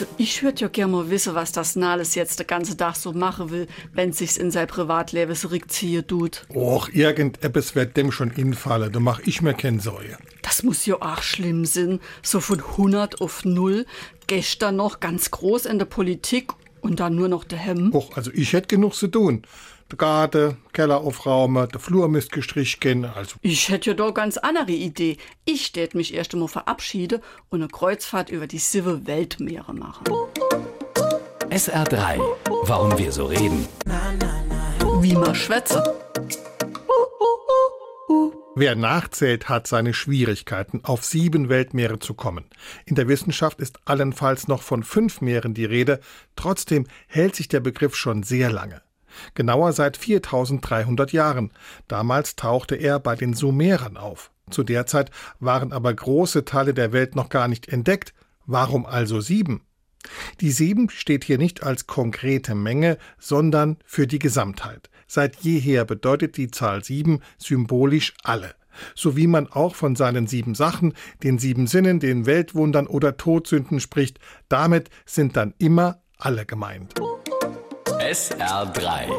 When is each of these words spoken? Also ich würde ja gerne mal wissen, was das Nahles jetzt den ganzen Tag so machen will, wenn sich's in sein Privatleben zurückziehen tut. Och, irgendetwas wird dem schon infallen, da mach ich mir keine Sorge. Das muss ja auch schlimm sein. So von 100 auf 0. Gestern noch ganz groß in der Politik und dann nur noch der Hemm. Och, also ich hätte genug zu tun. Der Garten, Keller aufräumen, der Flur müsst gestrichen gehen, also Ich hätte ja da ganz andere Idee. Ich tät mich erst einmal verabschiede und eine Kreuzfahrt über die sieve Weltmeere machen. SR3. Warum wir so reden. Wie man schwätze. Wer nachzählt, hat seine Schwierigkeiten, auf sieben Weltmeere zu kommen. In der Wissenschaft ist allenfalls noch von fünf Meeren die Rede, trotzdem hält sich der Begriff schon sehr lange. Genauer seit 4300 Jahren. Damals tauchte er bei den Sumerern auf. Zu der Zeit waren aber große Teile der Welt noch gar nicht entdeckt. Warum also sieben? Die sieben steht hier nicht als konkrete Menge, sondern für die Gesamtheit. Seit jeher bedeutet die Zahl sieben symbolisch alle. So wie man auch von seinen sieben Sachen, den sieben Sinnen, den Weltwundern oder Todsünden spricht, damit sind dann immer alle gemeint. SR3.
Also 0.00 0.14
ich 0.16 0.42
würde 0.42 0.62
ja 0.62 0.68
gerne 0.68 0.92
mal 0.92 1.10
wissen, 1.10 1.34
was 1.34 1.52
das 1.52 1.76
Nahles 1.76 2.14
jetzt 2.14 2.40
den 2.40 2.46
ganzen 2.46 2.78
Tag 2.78 2.96
so 2.96 3.12
machen 3.12 3.50
will, 3.50 3.66
wenn 3.92 4.14
sich's 4.14 4.38
in 4.38 4.50
sein 4.50 4.66
Privatleben 4.66 5.36
zurückziehen 5.36 6.06
tut. 6.06 6.46
Och, 6.48 6.88
irgendetwas 6.94 7.74
wird 7.74 7.98
dem 7.98 8.10
schon 8.10 8.30
infallen, 8.30 8.90
da 8.92 8.98
mach 8.98 9.20
ich 9.26 9.42
mir 9.42 9.52
keine 9.52 9.78
Sorge. 9.78 10.16
Das 10.40 10.62
muss 10.62 10.86
ja 10.86 10.94
auch 10.94 11.20
schlimm 11.20 11.66
sein. 11.66 12.00
So 12.22 12.40
von 12.40 12.60
100 12.60 13.20
auf 13.20 13.44
0. 13.44 13.84
Gestern 14.26 14.76
noch 14.76 15.00
ganz 15.00 15.30
groß 15.30 15.66
in 15.66 15.78
der 15.78 15.84
Politik 15.84 16.52
und 16.80 17.00
dann 17.00 17.14
nur 17.14 17.28
noch 17.28 17.44
der 17.44 17.58
Hemm. 17.58 17.94
Och, 17.94 18.16
also 18.16 18.30
ich 18.32 18.52
hätte 18.52 18.68
genug 18.68 18.94
zu 18.94 19.08
tun. 19.08 19.42
Der 19.90 19.96
Garten, 19.96 20.56
Keller 20.72 21.00
aufräumen, 21.00 21.68
der 21.68 21.80
Flur 21.80 22.08
müsst 22.08 22.30
gestrichen 22.30 22.78
gehen, 22.80 23.04
also 23.04 23.36
Ich 23.42 23.68
hätte 23.68 23.90
ja 23.90 23.96
da 23.96 24.10
ganz 24.10 24.36
andere 24.36 24.70
Idee. 24.70 25.16
Ich 25.44 25.72
tät 25.72 25.94
mich 25.94 26.14
erst 26.14 26.32
einmal 26.32 26.48
verabschiede 26.48 27.20
und 27.48 27.60
eine 27.60 27.68
Kreuzfahrt 27.68 28.30
über 28.30 28.46
die 28.46 28.58
sieve 28.58 29.06
Weltmeere 29.06 29.74
machen. 29.74 30.04
SR3. 31.50 32.20
Warum 32.64 32.96
wir 32.96 33.10
so 33.10 33.26
reden. 33.26 33.66
Wie 35.00 35.14
man 35.14 35.34
schwätze. 35.34 35.82
Wer 38.56 38.74
nachzählt, 38.74 39.48
hat 39.48 39.68
seine 39.68 39.94
Schwierigkeiten, 39.94 40.80
auf 40.82 41.04
sieben 41.04 41.48
Weltmeere 41.48 42.00
zu 42.00 42.14
kommen. 42.14 42.46
In 42.84 42.96
der 42.96 43.06
Wissenschaft 43.06 43.60
ist 43.60 43.78
allenfalls 43.84 44.48
noch 44.48 44.62
von 44.62 44.82
fünf 44.82 45.20
Meeren 45.20 45.54
die 45.54 45.64
Rede, 45.64 46.00
trotzdem 46.34 46.86
hält 47.06 47.36
sich 47.36 47.46
der 47.46 47.60
Begriff 47.60 47.94
schon 47.94 48.24
sehr 48.24 48.50
lange. 48.50 48.82
Genauer 49.34 49.72
seit 49.72 49.96
4300 49.96 51.12
Jahren. 51.12 51.52
Damals 51.86 52.34
tauchte 52.34 52.74
er 52.74 52.98
bei 52.98 53.14
den 53.14 53.34
Sumerern 53.34 53.96
auf. 53.96 54.32
Zu 54.50 54.64
der 54.64 54.86
Zeit 54.86 55.12
waren 55.38 55.72
aber 55.72 55.94
große 55.94 56.44
Teile 56.44 56.74
der 56.74 56.92
Welt 56.92 57.14
noch 57.14 57.28
gar 57.28 57.46
nicht 57.46 57.68
entdeckt. 57.68 58.14
Warum 58.46 58.84
also 58.84 59.20
sieben? 59.20 59.62
Die 60.40 60.50
sieben 60.50 60.90
steht 60.90 61.24
hier 61.24 61.38
nicht 61.38 61.62
als 61.62 61.86
konkrete 61.86 62.54
Menge, 62.54 62.98
sondern 63.18 63.76
für 63.84 64.06
die 64.06 64.18
Gesamtheit. 64.18 64.90
Seit 65.06 65.36
jeher 65.40 65.84
bedeutet 65.84 66.36
die 66.36 66.50
Zahl 66.50 66.84
sieben 66.84 67.20
symbolisch 67.38 68.14
alle. 68.22 68.54
So 68.94 69.16
wie 69.16 69.26
man 69.26 69.48
auch 69.48 69.74
von 69.74 69.96
seinen 69.96 70.26
sieben 70.26 70.54
Sachen, 70.54 70.94
den 71.22 71.38
sieben 71.38 71.66
Sinnen, 71.66 72.00
den 72.00 72.26
Weltwundern 72.26 72.86
oder 72.86 73.16
Todsünden 73.16 73.80
spricht, 73.80 74.20
damit 74.48 74.90
sind 75.04 75.36
dann 75.36 75.54
immer 75.58 76.00
alle 76.16 76.46
gemeint. 76.46 76.94
SR3. 77.98 79.10